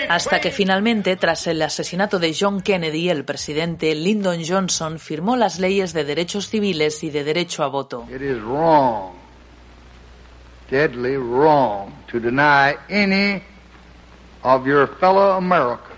hasta 0.08 0.40
que 0.40 0.50
finalmente, 0.50 1.16
tras 1.16 1.46
el 1.46 1.62
asesinato 1.62 2.18
de 2.18 2.34
John 2.38 2.62
Kennedy, 2.62 3.10
el 3.10 3.24
presidente 3.24 3.94
Lyndon 3.94 4.40
Johnson 4.46 4.98
firmó 4.98 5.36
las 5.36 5.60
leyes 5.60 5.92
de 5.92 6.04
derechos 6.04 6.48
civiles 6.48 7.04
y 7.04 7.10
de 7.10 7.22
derecho 7.22 7.62
a 7.62 7.68
voto. 7.68 8.06
It 8.10 8.20
is 8.20 8.40
wrong, 8.42 9.12
deadly 10.68 11.16
wrong, 11.16 11.92
to 12.10 12.18
deny 12.18 12.76
any 12.90 13.42
of 14.42 14.66
your 14.66 14.88
fellow 14.98 15.36
Americans 15.36 15.90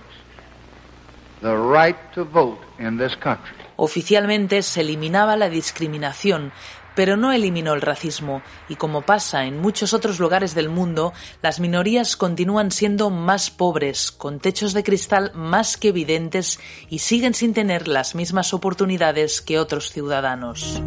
the 1.40 1.56
right 1.56 1.96
to 2.14 2.24
vote 2.24 2.60
in 2.78 2.98
this 2.98 3.16
country. 3.16 3.56
Oficialmente 3.76 4.62
se 4.62 4.82
eliminaba 4.82 5.36
la 5.36 5.48
discriminación, 5.48 6.52
pero 6.94 7.16
no 7.16 7.32
eliminó 7.32 7.74
el 7.74 7.80
racismo, 7.80 8.42
y 8.68 8.76
como 8.76 9.02
pasa 9.02 9.44
en 9.44 9.60
muchos 9.60 9.92
otros 9.92 10.18
lugares 10.18 10.54
del 10.54 10.68
mundo, 10.68 11.12
las 11.42 11.60
minorías 11.60 12.16
continúan 12.16 12.70
siendo 12.70 13.10
más 13.10 13.50
pobres, 13.50 14.12
con 14.12 14.40
techos 14.40 14.72
de 14.72 14.82
cristal 14.82 15.32
más 15.34 15.76
que 15.76 15.88
evidentes 15.88 16.58
y 16.88 17.00
siguen 17.00 17.34
sin 17.34 17.54
tener 17.54 17.88
las 17.88 18.14
mismas 18.14 18.54
oportunidades 18.54 19.40
que 19.40 19.58
otros 19.58 19.90
ciudadanos. 19.90 20.82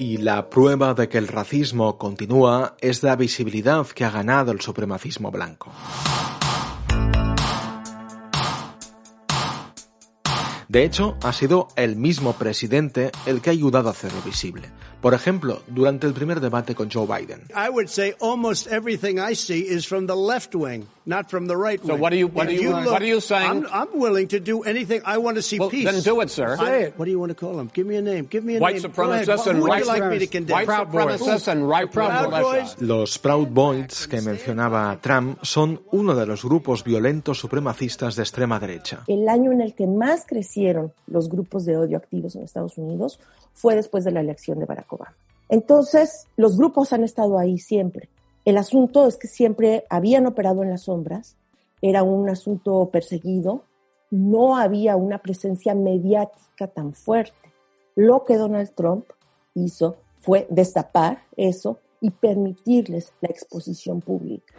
Y 0.00 0.18
la 0.18 0.48
prueba 0.48 0.94
de 0.94 1.08
que 1.08 1.18
el 1.18 1.26
racismo 1.26 1.98
continúa 1.98 2.76
es 2.80 3.02
la 3.02 3.16
visibilidad 3.16 3.84
que 3.88 4.04
ha 4.04 4.10
ganado 4.10 4.52
el 4.52 4.60
supremacismo 4.60 5.32
blanco. 5.32 5.72
De 10.68 10.84
hecho, 10.84 11.16
ha 11.22 11.32
sido 11.32 11.68
el 11.76 11.96
mismo 11.96 12.34
presidente 12.34 13.10
el 13.24 13.40
que 13.40 13.48
ha 13.48 13.52
ayudado 13.54 13.88
a 13.88 13.92
hacerlo 13.92 14.20
visible. 14.22 14.68
Por 15.00 15.14
ejemplo, 15.14 15.62
durante 15.68 16.06
el 16.06 16.12
primer 16.12 16.40
debate 16.40 16.74
con 16.74 16.90
Joe 16.90 17.06
Biden. 17.06 17.40
I 17.56 17.70
would 17.70 17.88
say 17.88 18.14
almost 18.20 18.66
everything 18.66 19.16
I 19.18 19.34
see 19.34 19.60
is 19.66 19.86
from 19.86 20.06
the 20.06 20.14
left 20.14 20.54
wing, 20.54 20.86
not 21.08 21.30
from 21.30 21.46
the 21.48 21.56
right 21.56 21.80
So 21.82 21.94
wing. 21.94 22.00
what 22.02 22.12
are 22.12 22.16
you- 22.18 22.28
what 22.28 22.46
If 22.50 22.58
are 22.58 22.62
you- 22.62 22.70
look- 22.76 22.92
what 22.92 23.02
are 23.02 23.06
you 23.08 23.20
saying? 23.20 23.50
I'm, 23.50 23.66
I'm 23.72 23.88
willing 23.98 24.28
to 24.28 24.38
do 24.38 24.62
anything. 24.62 25.00
I 25.04 25.16
want 25.18 25.36
to 25.36 25.42
see 25.42 25.58
Well, 25.58 25.70
peace. 25.70 25.86
then 25.90 26.02
do 26.02 26.20
it, 26.20 26.28
sir. 26.30 26.54
I- 26.60 26.64
Say 26.66 26.82
it. 26.84 26.94
What 26.98 27.06
do 27.06 27.10
you 27.10 27.18
want 27.18 27.30
to 27.30 27.34
call 27.34 27.56
them? 27.56 27.70
Give 27.72 27.86
me 27.86 27.96
a 27.96 28.02
name. 28.02 28.28
Give 28.30 28.44
me 28.44 28.56
a 28.56 28.60
White 28.60 28.74
name. 28.82 28.92
Supremacists 28.92 29.46
and 29.48 29.64
right 29.64 29.86
like 29.86 30.04
me 30.04 30.18
to 30.18 30.26
condemn? 30.28 30.54
white 30.58 30.68
supremacists 30.68 31.48
and 31.48 31.68
right 31.68 31.90
Proud 31.90 32.30
Boys. 32.30 32.76
Los 32.80 33.18
Proud 33.18 33.48
Boys 33.48 34.06
que 34.06 34.20
mencionaba 34.20 34.98
Trump 35.00 35.38
son 35.42 35.80
uno 35.92 36.14
de 36.14 36.26
los 36.26 36.44
grupos 36.44 36.84
violentos 36.84 37.38
supremacistas 37.38 38.14
de 38.14 38.22
extrema 38.22 38.60
derecha. 38.60 39.02
El 39.06 39.28
año 39.28 39.50
en 39.52 39.62
el 39.62 39.74
que 39.74 39.86
más 39.86 40.26
crecieron 40.26 40.92
los 41.06 41.28
grupos 41.30 41.64
de 41.64 41.76
odio 41.78 41.96
activos 41.96 42.36
en 42.36 42.42
Estados 42.42 42.76
Unidos 42.76 43.18
fue 43.54 43.74
después 43.74 44.04
de 44.04 44.10
la 44.12 44.20
elección 44.20 44.58
de 44.58 44.66
Barack 44.66 44.92
Obama. 44.92 45.14
Entonces, 45.48 46.26
los 46.36 46.58
grupos 46.58 46.92
han 46.92 47.04
estado 47.04 47.38
ahí 47.38 47.58
siempre. 47.58 48.08
El 48.48 48.56
asunto 48.56 49.06
es 49.06 49.18
que 49.18 49.28
siempre 49.28 49.84
habían 49.90 50.24
operado 50.24 50.62
en 50.62 50.70
las 50.70 50.84
sombras, 50.84 51.36
era 51.82 52.02
un 52.02 52.30
asunto 52.30 52.88
perseguido, 52.90 53.64
no 54.10 54.56
había 54.56 54.96
una 54.96 55.18
presencia 55.18 55.74
mediática 55.74 56.66
tan 56.66 56.94
fuerte. 56.94 57.52
Lo 57.94 58.24
que 58.24 58.38
Donald 58.38 58.70
Trump 58.74 59.04
hizo 59.52 59.98
fue 60.20 60.46
destapar 60.48 61.24
eso 61.36 61.80
y 62.00 62.08
permitirles 62.08 63.12
la 63.20 63.28
exposición 63.28 64.00
pública. 64.00 64.54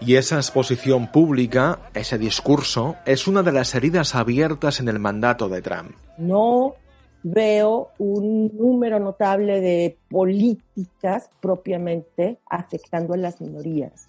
Y 0.00 0.16
esa 0.16 0.36
exposición 0.38 1.12
pública, 1.12 1.88
ese 1.94 2.18
discurso, 2.18 2.96
es 3.06 3.28
una 3.28 3.44
de 3.44 3.52
las 3.52 3.76
heridas 3.76 4.16
abiertas 4.16 4.80
en 4.80 4.88
el 4.88 4.98
mandato 4.98 5.48
de 5.48 5.62
Trump. 5.62 5.92
no 6.18 6.74
veo 7.22 7.90
un 7.98 8.56
número 8.56 8.98
notable 8.98 9.60
de 9.60 9.98
políticas 10.08 11.30
propiamente 11.40 12.38
afectando 12.48 13.14
a 13.14 13.18
las 13.18 13.40
minorías. 13.40 14.08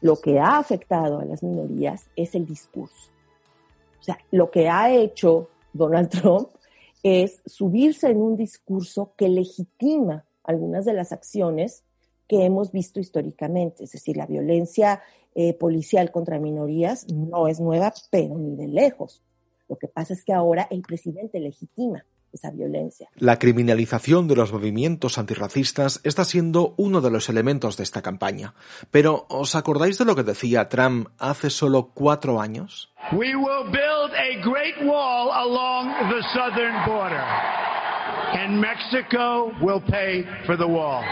Lo 0.00 0.16
que 0.16 0.38
ha 0.38 0.58
afectado 0.58 1.20
a 1.20 1.24
las 1.24 1.42
minorías 1.42 2.06
es 2.16 2.34
el 2.34 2.46
discurso. 2.46 3.10
O 4.00 4.02
sea, 4.02 4.18
lo 4.30 4.50
que 4.50 4.68
ha 4.68 4.92
hecho 4.92 5.48
Donald 5.72 6.08
Trump 6.08 6.48
es 7.02 7.40
subirse 7.46 8.10
en 8.10 8.18
un 8.18 8.36
discurso 8.36 9.12
que 9.16 9.28
legitima 9.28 10.24
algunas 10.44 10.84
de 10.84 10.92
las 10.92 11.12
acciones 11.12 11.84
que 12.28 12.44
hemos 12.44 12.72
visto 12.72 13.00
históricamente. 13.00 13.84
Es 13.84 13.92
decir, 13.92 14.16
la 14.16 14.26
violencia 14.26 15.02
eh, 15.34 15.54
policial 15.54 16.10
contra 16.10 16.38
minorías 16.38 17.06
no 17.12 17.48
es 17.48 17.60
nueva, 17.60 17.92
pero 18.10 18.38
ni 18.38 18.56
de 18.56 18.68
lejos. 18.68 19.22
Lo 19.68 19.76
que 19.76 19.88
pasa 19.88 20.14
es 20.14 20.24
que 20.24 20.32
ahora 20.32 20.66
el 20.70 20.82
presidente 20.82 21.40
legitima 21.40 22.04
esa 22.32 22.50
violencia. 22.50 23.08
La 23.16 23.38
criminalización 23.38 24.28
de 24.28 24.36
los 24.36 24.52
movimientos 24.52 25.18
antirracistas 25.18 26.00
está 26.04 26.24
siendo 26.24 26.74
uno 26.76 27.00
de 27.00 27.10
los 27.10 27.28
elementos 27.28 27.76
de 27.76 27.84
esta 27.84 28.02
campaña. 28.02 28.54
Pero, 28.90 29.26
¿os 29.28 29.54
acordáis 29.54 29.98
de 29.98 30.04
lo 30.04 30.14
que 30.14 30.22
decía 30.22 30.68
Trump 30.68 31.08
hace 31.18 31.50
solo 31.50 31.90
cuatro 31.94 32.40
años? 32.40 32.92
We 33.12 33.34
will 33.34 33.64
build 33.70 34.12
a 34.14 34.40
great 34.42 34.76
wall 34.84 35.30
along 35.32 35.88
the 36.08 36.22
southern 36.34 36.74
border. 36.86 37.22
And 38.34 38.60
Mexico 38.60 39.52
will 39.60 39.82
pay 39.82 40.24
for 40.46 40.56
the 40.56 40.64
wall. 40.64 41.02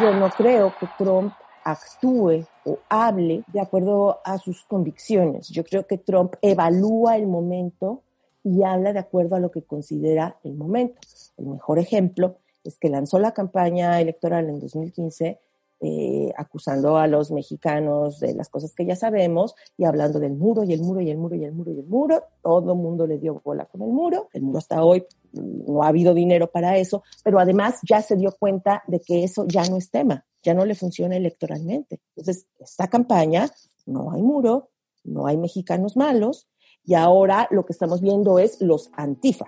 Yo 0.00 0.12
no 0.14 0.28
creo 0.30 0.74
que 0.78 0.86
Trump 0.98 1.32
actúe 1.64 2.46
o 2.64 2.78
hable 2.88 3.44
de 3.46 3.60
acuerdo 3.60 4.20
a 4.24 4.38
sus 4.38 4.64
convicciones. 4.64 5.48
Yo 5.48 5.64
creo 5.64 5.86
que 5.86 5.98
Trump 5.98 6.34
evalúa 6.42 7.16
el 7.16 7.26
momento 7.26 8.02
y 8.44 8.62
habla 8.62 8.92
de 8.92 8.98
acuerdo 8.98 9.36
a 9.36 9.40
lo 9.40 9.50
que 9.50 9.62
considera 9.62 10.38
el 10.44 10.54
momento. 10.54 11.00
El 11.36 11.46
mejor 11.46 11.78
ejemplo 11.78 12.38
es 12.64 12.78
que 12.78 12.88
lanzó 12.88 13.18
la 13.18 13.32
campaña 13.32 14.00
electoral 14.00 14.48
en 14.48 14.58
2015 14.58 15.38
eh, 15.84 16.32
acusando 16.36 16.96
a 16.96 17.08
los 17.08 17.32
mexicanos 17.32 18.20
de 18.20 18.34
las 18.34 18.48
cosas 18.48 18.72
que 18.72 18.86
ya 18.86 18.94
sabemos 18.94 19.56
y 19.76 19.84
hablando 19.84 20.20
del 20.20 20.34
muro 20.34 20.62
y 20.62 20.72
el 20.72 20.80
muro 20.80 21.00
y 21.00 21.10
el 21.10 21.18
muro 21.18 21.34
y 21.34 21.44
el 21.44 21.50
muro 21.50 21.72
y 21.72 21.80
el 21.80 21.86
muro. 21.86 22.22
Todo 22.40 22.74
el 22.74 22.78
mundo 22.78 23.04
le 23.04 23.18
dio 23.18 23.42
bola 23.44 23.64
con 23.64 23.82
el 23.82 23.88
muro. 23.88 24.28
El 24.32 24.42
muro 24.42 24.58
hasta 24.58 24.84
hoy 24.84 25.04
no 25.32 25.82
ha 25.82 25.88
habido 25.88 26.14
dinero 26.14 26.52
para 26.52 26.78
eso, 26.78 27.02
pero 27.24 27.40
además 27.40 27.80
ya 27.82 28.00
se 28.00 28.14
dio 28.14 28.30
cuenta 28.38 28.84
de 28.86 29.00
que 29.00 29.24
eso 29.24 29.44
ya 29.48 29.64
no 29.64 29.76
es 29.76 29.90
tema, 29.90 30.24
ya 30.44 30.54
no 30.54 30.64
le 30.64 30.76
funciona 30.76 31.16
electoralmente. 31.16 31.98
Entonces, 32.14 32.46
esta 32.60 32.86
campaña, 32.86 33.50
no 33.84 34.12
hay 34.12 34.22
muro, 34.22 34.68
no 35.02 35.26
hay 35.26 35.36
mexicanos 35.36 35.96
malos 35.96 36.46
y 36.84 36.94
ahora 36.94 37.46
lo 37.50 37.64
que 37.64 37.72
estamos 37.72 38.00
viendo 38.00 38.38
es 38.38 38.60
los 38.60 38.90
antifa. 38.96 39.46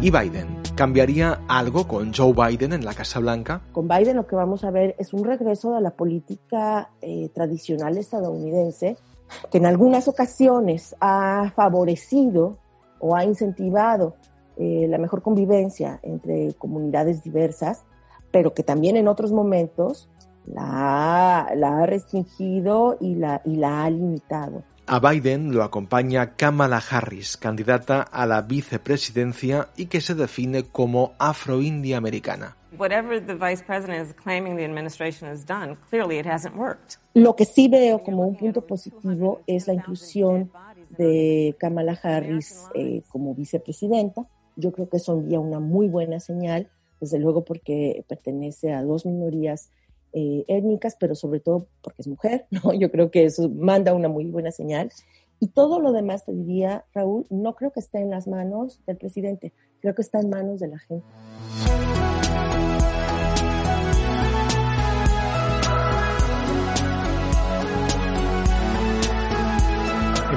¿Y 0.00 0.10
Biden? 0.10 0.60
¿Cambiaría 0.74 1.42
algo 1.48 1.86
con 1.86 2.12
Joe 2.12 2.32
Biden 2.32 2.72
en 2.72 2.84
la 2.84 2.92
Casa 2.92 3.20
Blanca? 3.20 3.62
Con 3.72 3.86
Biden 3.86 4.16
lo 4.16 4.26
que 4.26 4.34
vamos 4.34 4.64
a 4.64 4.70
ver 4.70 4.96
es 4.98 5.12
un 5.12 5.24
regreso 5.24 5.76
a 5.76 5.80
la 5.80 5.90
política 5.90 6.90
eh, 7.00 7.28
tradicional 7.28 7.96
estadounidense 7.98 8.96
que 9.50 9.58
en 9.58 9.66
algunas 9.66 10.08
ocasiones 10.08 10.96
ha 11.00 11.52
favorecido 11.54 12.58
o 12.98 13.14
ha 13.14 13.24
incentivado 13.24 14.16
eh, 14.56 14.86
la 14.88 14.98
mejor 14.98 15.22
convivencia 15.22 16.00
entre 16.02 16.54
comunidades 16.54 17.22
diversas, 17.22 17.84
pero 18.32 18.54
que 18.54 18.62
también 18.62 18.96
en 18.96 19.06
otros 19.06 19.30
momentos 19.30 20.08
la, 20.46 21.40
ha 21.42 21.86
restringido 21.86 22.96
y 23.00 23.14
la, 23.14 23.40
y 23.44 23.56
la 23.56 23.84
ha 23.84 23.90
limitado. 23.90 24.64
A 24.86 24.98
Biden 24.98 25.54
lo 25.54 25.62
acompaña 25.62 26.34
Kamala 26.34 26.82
Harris, 26.90 27.36
candidata 27.36 28.02
a 28.02 28.26
la 28.26 28.42
vicepresidencia 28.42 29.68
y 29.76 29.86
que 29.86 30.00
se 30.00 30.16
define 30.16 30.64
como 30.64 31.12
afro-india 31.18 31.98
americana. 31.98 32.56
Lo 37.14 37.36
que 37.36 37.44
sí 37.44 37.68
veo 37.68 38.02
como 38.02 38.26
un 38.26 38.36
punto 38.36 38.66
positivo 38.66 39.40
es 39.46 39.66
la 39.68 39.74
inclusión 39.74 40.50
de 40.98 41.54
Kamala 41.60 41.98
Harris 42.02 42.66
eh, 42.74 43.02
como 43.08 43.34
vicepresidenta. 43.34 44.26
Yo 44.56 44.72
creo 44.72 44.88
que 44.88 44.96
eso 44.96 45.12
envía 45.12 45.38
una 45.38 45.60
muy 45.60 45.86
buena 45.86 46.18
señal, 46.18 46.68
desde 47.02 47.18
luego 47.18 47.44
porque 47.44 48.04
pertenece 48.06 48.72
a 48.72 48.84
dos 48.84 49.04
minorías 49.04 49.70
eh, 50.12 50.44
étnicas, 50.46 50.96
pero 51.00 51.16
sobre 51.16 51.40
todo 51.40 51.66
porque 51.82 52.02
es 52.02 52.06
mujer, 52.06 52.46
¿no? 52.50 52.72
Yo 52.72 52.92
creo 52.92 53.10
que 53.10 53.24
eso 53.24 53.48
manda 53.48 53.92
una 53.92 54.08
muy 54.08 54.24
buena 54.26 54.52
señal. 54.52 54.90
Y 55.40 55.48
todo 55.48 55.80
lo 55.80 55.90
demás, 55.90 56.24
te 56.24 56.32
diría, 56.32 56.84
Raúl, 56.94 57.26
no 57.28 57.56
creo 57.56 57.72
que 57.72 57.80
esté 57.80 57.98
en 57.98 58.10
las 58.10 58.28
manos 58.28 58.80
del 58.86 58.98
presidente, 58.98 59.52
creo 59.80 59.96
que 59.96 60.02
está 60.02 60.20
en 60.20 60.30
manos 60.30 60.60
de 60.60 60.68
la 60.68 60.78
gente. 60.78 61.04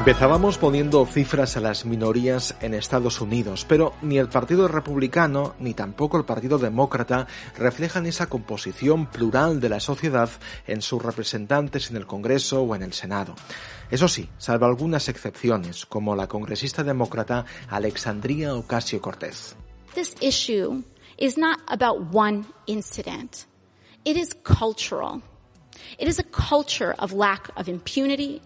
Empezábamos 0.06 0.60
poniendo 0.60 1.04
cifras 1.08 1.58
a 1.58 1.62
las 1.62 1.84
minorías 1.84 2.56
en 2.62 2.76
Estados 2.76 3.22
Unidos, 3.22 3.66
pero 3.68 3.96
ni 4.04 4.20
el 4.20 4.30
Partido 4.30 4.68
Republicano 4.68 5.56
ni 5.58 5.74
tampoco 5.74 6.16
el 6.18 6.26
Partido 6.26 6.60
Demócrata 6.60 7.26
reflejan 7.58 8.06
esa 8.06 8.28
composición 8.28 9.08
plural 9.08 9.60
de 9.60 9.70
la 9.70 9.80
sociedad 9.80 10.30
en 10.68 10.84
sus 10.84 11.02
representantes 11.02 11.90
en 11.90 11.98
el 11.98 12.06
Congreso 12.06 12.62
o 12.62 12.76
en 12.76 12.84
el 12.84 12.94
Senado. 12.94 13.34
Eso 13.90 14.08
sí, 14.08 14.30
salvo 14.38 14.68
algunas 14.68 15.10
excepciones, 15.10 15.88
como 15.88 16.16
la 16.16 16.28
congresista 16.28 16.84
demócrata 16.84 17.44
Alexandria 17.68 18.54
Ocasio 18.54 19.02
Cortez. 19.02 19.56
It 25.98 26.08
is 26.08 26.20
a 26.20 26.24
culture 26.24 26.94
of 27.00 27.12
lack 27.12 27.50
of 27.58 27.68
impunity, 27.68 28.42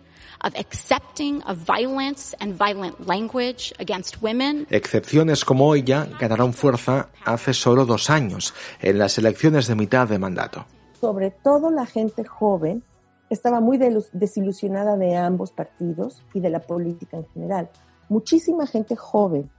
Excepciones 4.70 5.44
como 5.44 5.76
ella 5.76 6.08
ganaron 6.20 6.54
fuerza 6.54 7.10
hace 7.26 7.54
solo 7.54 7.86
dos 7.86 8.10
años, 8.10 8.54
en 8.82 8.98
las 8.98 9.18
elecciones 9.18 9.68
de 9.68 9.76
mitad 9.76 10.08
de 10.08 10.18
mandato. 10.18 10.66
Sobre 11.00 11.32
todo 11.32 11.72
la 11.72 11.86
gente 11.86 12.24
joven 12.24 12.84
estaba 13.30 13.60
muy 13.60 13.78
desilusionada 13.78 14.98
de 14.98 15.16
ambos 15.16 15.52
partidos 15.52 16.24
y 16.34 16.40
de 16.40 16.50
la 16.50 16.60
política 16.60 17.18
en 17.18 17.28
general. 17.28 17.70
Muchísima 18.08 18.66
gente 18.66 18.96
joven, 18.96 19.50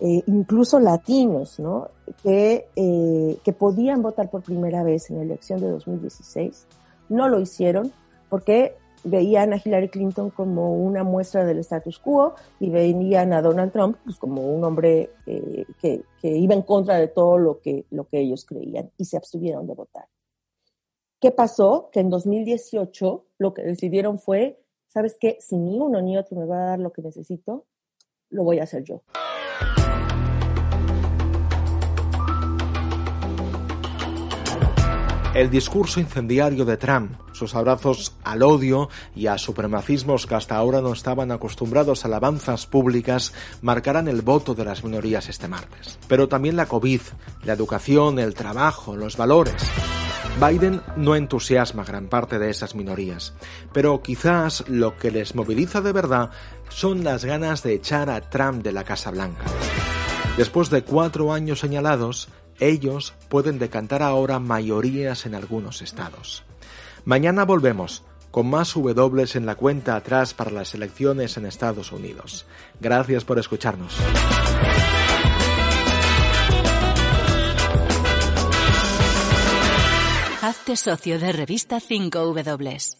eh, 0.00 0.22
incluso 0.26 0.80
latinos, 0.80 1.60
¿no? 1.60 1.88
Que, 2.22 2.66
eh, 2.76 3.38
que 3.44 3.52
podían 3.52 4.00
votar 4.00 4.30
por 4.30 4.42
primera 4.42 4.82
vez 4.82 5.10
en 5.10 5.16
la 5.16 5.22
elección 5.22 5.60
de 5.60 5.68
2016, 5.68 6.66
no 7.10 7.28
lo 7.28 7.40
hicieron 7.40 7.92
porque 8.30 8.76
veían 9.04 9.52
a 9.52 9.60
Hillary 9.62 9.88
Clinton 9.88 10.30
como 10.30 10.74
una 10.74 11.04
muestra 11.04 11.44
del 11.44 11.58
status 11.58 11.98
quo 11.98 12.34
y 12.58 12.70
veían 12.70 13.32
a 13.32 13.42
Donald 13.42 13.72
Trump 13.72 13.96
pues, 14.04 14.18
como 14.18 14.42
un 14.42 14.64
hombre 14.64 15.10
eh, 15.26 15.64
que, 15.80 16.04
que, 16.20 16.28
iba 16.28 16.54
en 16.54 16.62
contra 16.62 16.96
de 16.96 17.08
todo 17.08 17.38
lo 17.38 17.60
que, 17.60 17.86
lo 17.90 18.04
que 18.04 18.20
ellos 18.20 18.44
creían 18.44 18.90
y 18.96 19.04
se 19.04 19.16
abstuvieron 19.16 19.66
de 19.66 19.74
votar. 19.74 20.06
¿Qué 21.20 21.30
pasó? 21.30 21.90
Que 21.92 22.00
en 22.00 22.10
2018 22.10 23.26
lo 23.38 23.54
que 23.54 23.62
decidieron 23.62 24.18
fue, 24.18 24.62
¿sabes 24.88 25.16
qué? 25.20 25.36
Si 25.40 25.56
ni 25.56 25.78
uno 25.78 26.00
ni 26.00 26.16
otro 26.16 26.36
me 26.38 26.46
va 26.46 26.56
a 26.56 26.66
dar 26.70 26.78
lo 26.78 26.92
que 26.92 27.02
necesito, 27.02 27.66
lo 28.30 28.44
voy 28.44 28.58
a 28.58 28.62
hacer 28.62 28.84
yo. 28.84 29.02
El 35.32 35.48
discurso 35.48 36.00
incendiario 36.00 36.64
de 36.64 36.76
Trump, 36.76 37.12
sus 37.30 37.54
abrazos 37.54 38.16
al 38.24 38.42
odio 38.42 38.88
y 39.14 39.28
a 39.28 39.38
supremacismos 39.38 40.26
que 40.26 40.34
hasta 40.34 40.56
ahora 40.56 40.80
no 40.80 40.92
estaban 40.92 41.30
acostumbrados 41.30 42.04
a 42.04 42.08
alabanzas 42.08 42.66
públicas, 42.66 43.32
marcarán 43.62 44.08
el 44.08 44.22
voto 44.22 44.56
de 44.56 44.64
las 44.64 44.82
minorías 44.82 45.28
este 45.28 45.46
martes. 45.46 46.00
Pero 46.08 46.28
también 46.28 46.56
la 46.56 46.66
COVID, 46.66 47.00
la 47.44 47.52
educación, 47.52 48.18
el 48.18 48.34
trabajo, 48.34 48.96
los 48.96 49.16
valores. 49.16 49.54
Biden 50.40 50.82
no 50.96 51.14
entusiasma 51.14 51.84
gran 51.84 52.08
parte 52.08 52.40
de 52.40 52.50
esas 52.50 52.74
minorías, 52.74 53.32
pero 53.72 54.02
quizás 54.02 54.64
lo 54.68 54.96
que 54.96 55.12
les 55.12 55.36
moviliza 55.36 55.80
de 55.80 55.92
verdad 55.92 56.30
son 56.70 57.04
las 57.04 57.24
ganas 57.24 57.62
de 57.62 57.74
echar 57.74 58.10
a 58.10 58.20
Trump 58.20 58.64
de 58.64 58.72
la 58.72 58.82
Casa 58.82 59.12
Blanca. 59.12 59.44
Después 60.36 60.70
de 60.70 60.82
cuatro 60.82 61.32
años 61.32 61.60
señalados, 61.60 62.28
ellos 62.60 63.14
pueden 63.28 63.58
decantar 63.58 64.02
ahora 64.02 64.38
mayorías 64.38 65.26
en 65.26 65.34
algunos 65.34 65.82
estados. 65.82 66.44
Mañana 67.04 67.44
volvemos 67.44 68.04
con 68.30 68.48
más 68.48 68.74
W 68.74 69.26
en 69.34 69.46
la 69.46 69.56
cuenta 69.56 69.96
atrás 69.96 70.34
para 70.34 70.50
las 70.50 70.74
elecciones 70.74 71.36
en 71.36 71.46
Estados 71.46 71.90
Unidos. 71.92 72.46
Gracias 72.80 73.24
por 73.24 73.38
escucharnos. 73.38 73.96
Hazte 80.42 80.76
socio 80.76 81.18
de 81.18 81.32
revista 81.32 81.80
5W. 81.80 82.99